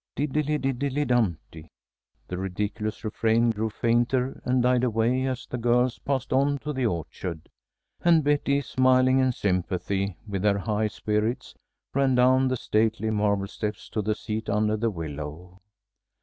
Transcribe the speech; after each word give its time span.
"Diddledy 0.15 0.57
diddledy 0.57 1.05
dumpty" 1.05 1.69
the 2.27 2.35
ridiculous 2.39 3.03
refrain 3.03 3.51
grew 3.51 3.69
fainter 3.69 4.41
and 4.43 4.63
died 4.63 4.83
away 4.83 5.27
as 5.27 5.45
the 5.45 5.59
girls 5.59 5.99
passed 5.99 6.33
on 6.33 6.57
to 6.57 6.73
the 6.73 6.87
orchard, 6.87 7.49
and 8.03 8.23
Betty, 8.23 8.61
smiling 8.61 9.19
in 9.19 9.31
sympathy 9.31 10.17
with 10.27 10.41
their 10.41 10.57
high 10.57 10.87
spirits, 10.87 11.53
ran 11.93 12.15
down 12.15 12.47
the 12.47 12.57
stately 12.57 13.11
marble 13.11 13.45
steps 13.45 13.89
to 13.89 14.01
the 14.01 14.15
seat 14.15 14.49
under 14.49 14.75
the 14.75 14.89
willow. 14.89 15.61